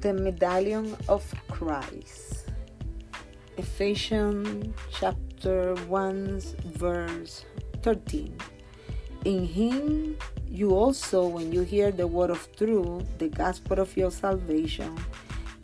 The 0.00 0.12
medallion 0.12 0.96
of 1.08 1.24
Christ. 1.48 2.50
Ephesians 3.56 4.72
chapter 4.92 5.74
1, 5.74 6.40
verse 6.76 7.44
13. 7.82 8.38
In 9.24 9.44
him 9.44 10.16
you 10.48 10.70
also, 10.70 11.26
when 11.26 11.52
you 11.52 11.62
hear 11.62 11.90
the 11.90 12.06
word 12.06 12.30
of 12.30 12.48
truth, 12.54 13.02
the 13.18 13.28
gospel 13.28 13.80
of 13.80 13.96
your 13.96 14.12
salvation, 14.12 14.96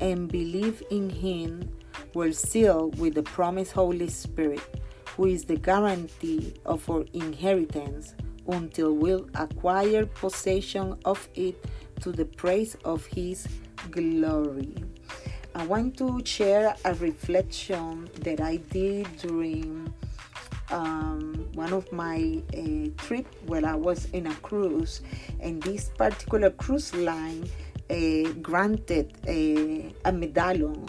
and 0.00 0.32
believe 0.32 0.82
in 0.90 1.10
him, 1.10 1.68
were 2.14 2.32
sealed 2.32 2.98
with 2.98 3.14
the 3.14 3.22
promised 3.22 3.72
Holy 3.72 4.08
Spirit, 4.08 4.82
who 5.14 5.26
is 5.26 5.44
the 5.44 5.56
guarantee 5.56 6.54
of 6.64 6.88
our 6.88 7.04
inheritance 7.12 8.14
until 8.48 8.94
we'll 8.94 9.28
acquire 9.34 10.06
possession 10.06 10.96
of 11.04 11.28
it 11.34 11.62
to 12.00 12.12
the 12.12 12.24
praise 12.24 12.76
of 12.84 13.04
his 13.06 13.46
glory. 13.90 14.74
I 15.54 15.66
want 15.66 15.98
to 15.98 16.24
share 16.24 16.74
a 16.84 16.94
reflection 16.94 18.08
that 18.20 18.40
I 18.40 18.56
did 18.56 19.06
during 19.18 19.92
um, 20.70 21.46
one 21.54 21.72
of 21.72 21.90
my 21.92 22.42
uh, 22.56 22.88
trip 22.96 23.26
where 23.46 23.64
I 23.66 23.74
was 23.74 24.06
in 24.12 24.26
a 24.26 24.34
cruise, 24.36 25.02
and 25.40 25.62
this 25.62 25.90
particular 25.90 26.50
cruise 26.50 26.94
line 26.94 27.48
uh, 27.90 28.32
granted 28.40 29.12
a, 29.26 29.94
a 30.06 30.12
medallion. 30.12 30.86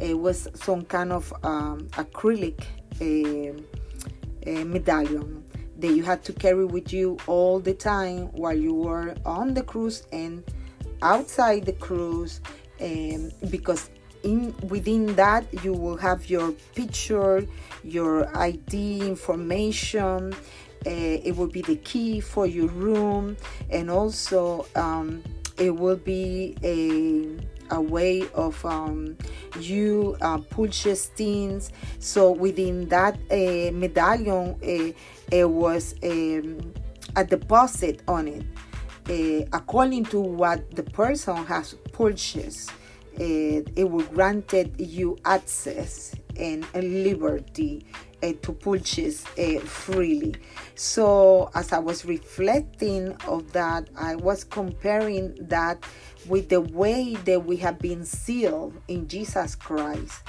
It 0.00 0.18
was 0.18 0.48
some 0.54 0.82
kind 0.82 1.12
of 1.12 1.32
um, 1.44 1.88
acrylic 1.92 2.60
uh, 3.00 4.64
medallion 4.64 5.44
that 5.78 5.94
you 5.94 6.02
had 6.02 6.24
to 6.24 6.32
carry 6.32 6.64
with 6.64 6.92
you 6.92 7.18
all 7.26 7.60
the 7.60 7.74
time 7.74 8.26
while 8.32 8.56
you 8.56 8.74
were 8.74 9.14
on 9.24 9.54
the 9.54 9.62
cruise 9.62 10.06
and 10.12 10.42
outside 11.02 11.64
the 11.64 11.72
cruise 11.72 12.40
um, 12.80 13.30
because 13.50 13.90
in 14.22 14.54
within 14.68 15.14
that 15.16 15.44
you 15.62 15.72
will 15.72 15.96
have 15.96 16.28
your 16.30 16.52
picture 16.74 17.46
your 17.82 18.28
id 18.38 19.00
information 19.00 20.32
uh, 20.86 20.90
it 20.90 21.36
will 21.36 21.46
be 21.48 21.62
the 21.62 21.76
key 21.76 22.20
for 22.20 22.46
your 22.46 22.68
room 22.68 23.36
and 23.70 23.90
also 23.90 24.66
um, 24.76 25.22
it 25.58 25.70
will 25.70 25.96
be 25.96 26.56
a 26.62 27.38
a 27.70 27.80
way 27.80 28.28
of 28.34 28.64
um, 28.64 29.16
you 29.58 30.16
uh, 30.20 30.38
purchase 30.38 31.06
things. 31.06 31.70
So 31.98 32.30
within 32.30 32.88
that 32.88 33.14
uh, 33.30 33.72
medallion 33.72 34.56
uh, 34.62 34.92
it 35.32 35.48
was 35.48 35.94
um, 36.02 36.74
a 37.16 37.24
deposit 37.24 38.02
on 38.06 38.28
it 38.28 38.44
uh, 39.08 39.44
according 39.52 40.04
to 40.06 40.20
what 40.20 40.74
the 40.74 40.82
person 40.82 41.36
has 41.46 41.74
purchased 41.92 42.70
uh, 43.20 43.62
it 43.76 43.88
will 43.88 44.04
granted 44.06 44.74
you 44.78 45.16
access 45.24 46.14
and 46.36 46.66
liberty 46.74 47.86
uh, 48.22 48.32
to 48.42 48.52
purchase 48.52 49.24
uh, 49.38 49.60
freely. 49.60 50.34
So 50.74 51.50
as 51.54 51.72
i 51.72 51.78
was 51.78 52.04
reflecting 52.04 53.12
of 53.28 53.52
that 53.52 53.88
i 53.96 54.16
was 54.16 54.42
comparing 54.44 55.34
that 55.48 55.84
with 56.28 56.48
the 56.48 56.60
way 56.60 57.14
that 57.24 57.44
we 57.44 57.56
have 57.56 57.78
been 57.78 58.04
sealed 58.04 58.74
in 58.88 59.06
jesus 59.06 59.54
christ 59.54 60.22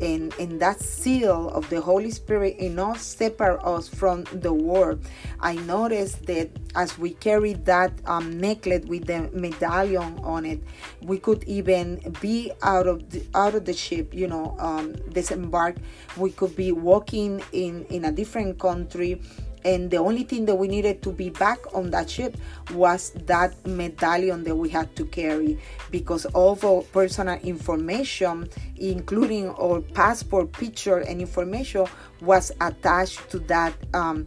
and, 0.00 0.34
and 0.38 0.60
that 0.60 0.80
seal 0.80 1.48
of 1.50 1.68
the 1.70 1.80
Holy 1.80 2.10
Spirit 2.10 2.56
us 2.78 3.00
separate 3.00 3.62
us 3.64 3.88
from 3.88 4.24
the 4.32 4.52
world. 4.52 5.00
I 5.40 5.54
noticed 5.54 6.26
that 6.26 6.50
as 6.74 6.98
we 6.98 7.10
carried 7.10 7.64
that 7.66 7.92
um, 8.06 8.38
necklace 8.38 8.84
with 8.86 9.06
the 9.06 9.30
medallion 9.32 10.20
on 10.22 10.44
it, 10.44 10.60
we 11.02 11.18
could 11.18 11.44
even 11.44 12.14
be 12.20 12.52
out 12.62 12.86
of 12.86 13.08
the, 13.10 13.24
out 13.34 13.54
of 13.54 13.64
the 13.64 13.72
ship, 13.72 14.12
you 14.14 14.26
know, 14.26 14.56
um, 14.58 14.94
disembark. 15.12 15.76
We 16.16 16.30
could 16.30 16.54
be 16.56 16.72
walking 16.72 17.42
in 17.52 17.86
in 17.86 18.04
a 18.04 18.12
different 18.12 18.58
country 18.58 19.20
and 19.66 19.90
the 19.90 19.96
only 19.96 20.22
thing 20.22 20.46
that 20.46 20.54
we 20.54 20.68
needed 20.68 21.02
to 21.02 21.10
be 21.10 21.28
back 21.28 21.58
on 21.74 21.90
that 21.90 22.08
ship 22.08 22.36
was 22.72 23.10
that 23.26 23.66
medallion 23.66 24.44
that 24.44 24.54
we 24.54 24.68
had 24.68 24.94
to 24.94 25.04
carry. 25.06 25.58
Because 25.90 26.24
all 26.26 26.56
our 26.62 26.82
personal 26.82 27.38
information 27.40 28.48
including 28.76 29.50
our 29.50 29.80
passport 29.80 30.52
picture 30.52 30.98
and 30.98 31.20
information 31.20 31.84
was 32.20 32.52
attached 32.60 33.28
to 33.30 33.40
that 33.40 33.74
um, 33.92 34.26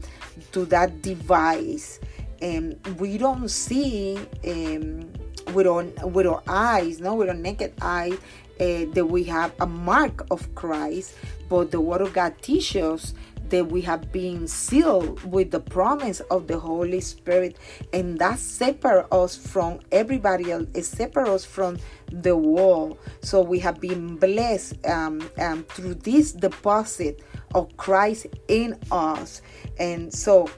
to 0.51 0.66
that 0.66 1.01
device. 1.01 2.01
And 2.41 2.78
we 2.99 3.17
don't 3.17 3.49
see 3.49 4.17
um, 4.45 5.09
with 5.53 5.67
our 5.67 5.83
with 6.07 6.28
our 6.28 6.44
eyes 6.47 6.99
no 6.99 7.16
with 7.16 7.29
our 7.29 7.35
naked 7.35 7.73
eye 7.81 8.11
uh, 8.59 8.85
that 8.91 9.05
we 9.05 9.23
have 9.23 9.53
a 9.61 9.66
mark 9.66 10.25
of 10.31 10.53
Christ, 10.53 11.16
but 11.47 11.72
the 11.72 11.79
Word 11.79 12.01
of 12.01 12.11
God 12.11 12.35
teaches 12.41 13.13
that 13.49 13.65
we 13.65 13.81
have 13.81 14.11
been 14.11 14.47
sealed 14.47 15.23
with 15.23 15.51
the 15.51 15.59
promise 15.59 16.19
of 16.31 16.47
the 16.47 16.59
Holy 16.59 17.01
Spirit, 17.01 17.57
and 17.93 18.17
that 18.19 18.39
separates 18.39 19.07
us 19.11 19.35
from 19.35 19.79
everybody 19.91 20.51
else. 20.51 20.67
It 20.73 20.85
separates 20.85 21.29
us 21.29 21.45
from 21.45 21.77
the 22.11 22.35
world. 22.35 22.97
So 23.21 23.41
we 23.41 23.59
have 23.59 23.79
been 23.79 24.15
blessed 24.15 24.85
um, 24.87 25.29
um, 25.37 25.63
through 25.63 25.95
this 25.95 26.31
deposit 26.31 27.23
of 27.55 27.75
Christ 27.77 28.27
in 28.47 28.77
us, 28.91 29.41
and 29.79 30.13
so 30.13 30.49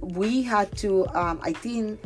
we 0.00 0.42
had 0.42 0.76
to. 0.78 1.06
Um, 1.08 1.40
I 1.42 1.52
think 1.52 2.00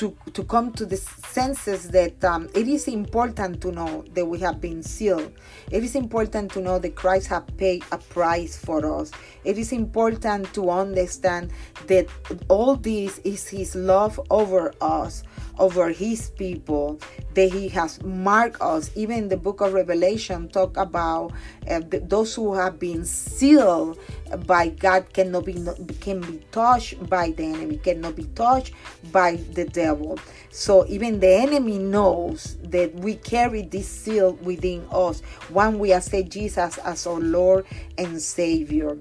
to, 0.00 0.16
to 0.32 0.42
come 0.44 0.72
to 0.72 0.86
the 0.86 0.96
senses 0.96 1.90
that 1.90 2.24
um, 2.24 2.48
it 2.54 2.66
is 2.66 2.88
important 2.88 3.60
to 3.60 3.70
know 3.70 4.02
that 4.14 4.24
we 4.24 4.38
have 4.38 4.58
been 4.58 4.82
sealed. 4.82 5.30
It 5.70 5.84
is 5.84 5.94
important 5.94 6.52
to 6.52 6.62
know 6.62 6.78
that 6.78 6.94
Christ 6.94 7.26
has 7.26 7.42
paid 7.58 7.84
a 7.92 7.98
price 7.98 8.56
for 8.56 8.98
us. 8.98 9.10
It 9.44 9.58
is 9.58 9.72
important 9.72 10.54
to 10.54 10.70
understand 10.70 11.50
that 11.86 12.06
all 12.48 12.76
this 12.76 13.18
is 13.24 13.46
His 13.46 13.74
love 13.74 14.18
over 14.30 14.72
us, 14.80 15.22
over 15.60 15.90
His 15.90 16.30
people, 16.30 16.98
that 17.34 17.52
He 17.52 17.68
has 17.68 18.02
marked 18.02 18.60
us. 18.60 18.90
Even 18.96 19.18
in 19.18 19.28
the 19.28 19.36
book 19.36 19.60
of 19.60 19.72
Revelation 19.72 20.48
talk 20.48 20.76
about 20.76 21.32
uh, 21.70 21.80
those 21.84 22.34
who 22.34 22.54
have 22.54 22.78
been 22.80 23.04
sealed 23.04 23.98
by 24.46 24.68
God 24.68 25.12
cannot 25.12 25.44
be 25.44 25.54
can 26.00 26.20
be 26.20 26.40
touched 26.50 27.08
by 27.08 27.30
the 27.30 27.44
enemy, 27.44 27.76
cannot 27.76 28.16
be 28.16 28.24
touched 28.34 28.72
by 29.12 29.36
the 29.52 29.64
devil. 29.64 30.18
So 30.50 30.86
even 30.88 31.20
the 31.20 31.28
enemy 31.28 31.78
knows 31.78 32.56
that 32.64 32.94
we 32.94 33.14
carry 33.16 33.62
this 33.62 33.88
seal 33.88 34.32
within 34.42 34.86
us 34.90 35.20
when 35.50 35.78
we 35.78 35.92
accept 35.92 36.30
Jesus 36.30 36.78
as 36.78 37.06
our 37.06 37.20
Lord 37.20 37.66
and 37.98 38.20
Savior. 38.20 38.98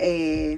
Uh, 0.00 0.56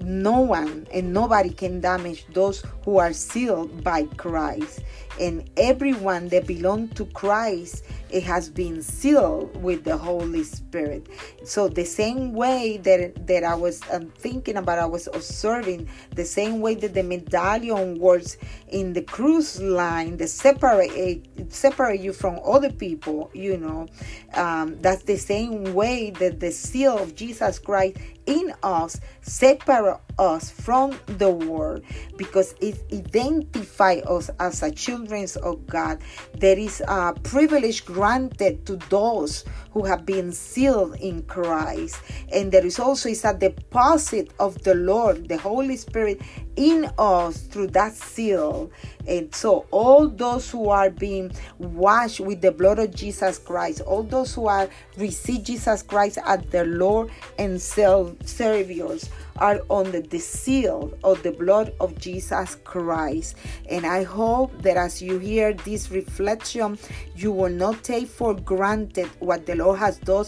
no 0.00 0.40
one 0.40 0.86
and 0.92 1.12
nobody 1.12 1.50
can 1.50 1.80
damage 1.80 2.26
those 2.32 2.62
who 2.84 2.98
are 2.98 3.12
sealed 3.12 3.82
by 3.82 4.04
Christ. 4.16 4.80
And 5.20 5.48
everyone 5.56 6.28
that 6.28 6.46
belong 6.46 6.88
to 6.90 7.04
Christ 7.06 7.84
it 8.10 8.22
has 8.22 8.48
been 8.48 8.82
sealed 8.82 9.62
with 9.62 9.84
the 9.84 9.96
Holy 9.96 10.42
Spirit. 10.44 11.06
So 11.44 11.68
the 11.68 11.84
same 11.84 12.32
way 12.32 12.78
that 12.78 13.26
that 13.26 13.44
I 13.44 13.54
was 13.54 13.82
um, 13.90 14.10
thinking 14.18 14.56
about, 14.56 14.78
I 14.78 14.86
was 14.86 15.08
observing 15.12 15.88
the 16.14 16.24
same 16.24 16.60
way 16.60 16.74
that 16.76 16.94
the 16.94 17.02
medallion 17.02 17.98
works 17.98 18.36
in 18.68 18.92
the 18.92 19.02
cruise 19.02 19.60
line, 19.60 20.16
that 20.18 20.28
separate 20.28 21.52
separate 21.52 22.00
you 22.00 22.12
from 22.12 22.40
other 22.44 22.70
people. 22.70 23.30
You 23.34 23.58
know, 23.58 23.86
um, 24.34 24.78
that's 24.80 25.02
the 25.02 25.16
same 25.16 25.74
way 25.74 26.10
that 26.10 26.40
the 26.40 26.50
seal 26.50 26.96
of 26.96 27.14
Jesus 27.14 27.58
Christ 27.58 27.98
in 28.26 28.52
us 28.62 29.00
separate 29.22 30.00
us 30.18 30.50
from 30.50 30.98
the 31.06 31.30
world 31.30 31.82
because 32.16 32.54
it 32.60 32.78
identifies 32.92 34.02
us 34.04 34.30
as 34.38 34.62
a 34.62 34.70
children 35.08 35.24
of 35.24 35.44
oh 35.44 35.56
God. 35.66 35.98
There 36.34 36.58
is 36.58 36.82
a 36.86 37.14
privilege 37.22 37.84
granted 37.84 38.66
to 38.66 38.76
those 38.90 39.44
who 39.72 39.84
have 39.84 40.04
been 40.04 40.32
sealed 40.32 40.96
in 40.96 41.22
Christ. 41.22 42.00
And 42.32 42.52
there 42.52 42.64
is 42.64 42.78
also 42.78 43.08
is 43.08 43.24
a 43.24 43.34
deposit 43.34 44.32
of 44.38 44.62
the 44.62 44.74
Lord, 44.74 45.28
the 45.28 45.38
Holy 45.38 45.76
Spirit 45.76 46.20
in 46.56 46.90
us 46.98 47.38
through 47.42 47.68
that 47.68 47.94
seal. 47.94 48.70
And 49.06 49.34
so 49.34 49.66
all 49.70 50.08
those 50.08 50.50
who 50.50 50.68
are 50.68 50.90
being 50.90 51.32
washed 51.58 52.20
with 52.20 52.40
the 52.40 52.52
blood 52.52 52.78
of 52.78 52.94
Jesus 52.94 53.38
Christ, 53.38 53.80
all 53.82 54.02
those 54.02 54.34
who 54.34 54.46
are 54.46 54.68
receive 54.96 55.44
Jesus 55.44 55.82
Christ 55.82 56.18
as 56.24 56.40
their 56.50 56.66
Lord 56.66 57.10
and 57.38 57.60
Saviors 57.60 59.08
are 59.40 59.60
under 59.70 60.00
the 60.00 60.18
seal 60.18 60.92
of 61.04 61.22
the 61.22 61.32
blood 61.32 61.72
of 61.80 61.98
Jesus 61.98 62.56
Christ. 62.64 63.36
And 63.70 63.86
I 63.86 64.02
hope 64.02 64.62
that 64.62 64.76
as 64.76 65.00
you 65.00 65.18
hear 65.18 65.54
this 65.54 65.90
reflection, 65.90 66.78
you 67.16 67.32
will 67.32 67.50
not 67.52 67.82
take 67.82 68.08
for 68.08 68.34
granted 68.34 69.08
what 69.20 69.46
the 69.46 69.54
Lord 69.54 69.78
has 69.78 69.98
done 69.98 70.18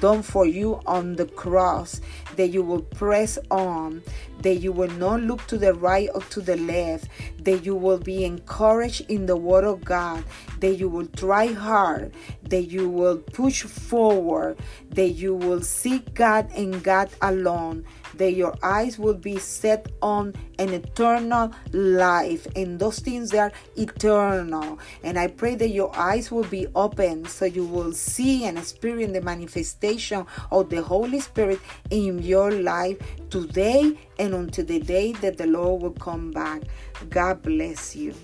done 0.00 0.22
for 0.22 0.46
you 0.46 0.80
on 0.86 1.16
the 1.16 1.26
cross, 1.26 2.00
that 2.36 2.48
you 2.48 2.62
will 2.62 2.82
press 2.82 3.38
on, 3.50 4.02
that 4.42 4.56
you 4.56 4.72
will 4.72 4.90
not 4.92 5.20
look 5.20 5.46
to 5.46 5.58
the 5.58 5.74
right 5.74 6.08
or 6.14 6.20
to 6.22 6.40
the 6.40 6.56
left, 6.56 7.08
that 7.42 7.64
you 7.64 7.74
will 7.74 7.98
be 7.98 8.24
encouraged 8.24 9.02
in 9.08 9.26
the 9.26 9.36
Word 9.36 9.64
of 9.64 9.84
God, 9.84 10.24
that 10.60 10.76
you 10.76 10.88
will 10.88 11.06
try 11.06 11.46
hard, 11.46 12.12
that 12.44 12.64
you 12.64 12.88
will 12.88 13.18
push 13.18 13.62
forward, 13.62 14.58
that 14.90 15.10
you 15.10 15.34
will 15.34 15.62
seek 15.62 16.14
God 16.14 16.50
and 16.54 16.82
God 16.82 17.10
alone, 17.22 17.84
that 18.14 18.32
your 18.32 18.54
eyes 18.62 18.98
will 18.98 19.14
be 19.14 19.38
set 19.38 19.90
on 20.02 20.34
an 20.58 20.70
eternal 20.70 21.52
life 21.72 22.46
and 22.56 22.78
those 22.78 22.98
things 22.98 23.32
are 23.34 23.52
eternal. 23.76 24.78
And 25.02 25.18
I 25.18 25.28
pray 25.28 25.54
that 25.56 25.68
your 25.68 25.94
eyes 25.96 26.30
will 26.30 26.44
be 26.44 26.66
open 26.74 27.26
so 27.26 27.44
you 27.44 27.64
will 27.64 27.92
see 27.92 28.44
and 28.44 28.58
experience 28.58 29.12
the 29.12 29.20
manifestation 29.20 30.26
of 30.50 30.70
the 30.70 30.82
Holy 30.82 31.20
Spirit 31.20 31.60
in 31.90 32.22
your 32.22 32.50
life 32.50 32.98
today 33.30 33.98
and 34.18 34.34
until 34.34 34.64
the 34.64 34.80
day 34.80 35.12
that 35.12 35.36
the 35.36 35.46
Lord 35.46 35.82
will 35.82 35.92
come 35.92 36.30
back. 36.30 36.62
God 37.10 37.42
bless 37.42 37.94
you. 37.94 38.14